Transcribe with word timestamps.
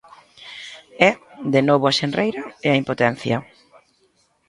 E, 1.07 1.09
de 1.53 1.61
novo 1.67 1.85
a 1.87 1.95
xenreira, 1.99 2.43
e 2.65 2.67
a 2.71 2.79
impotencia. 2.81 3.37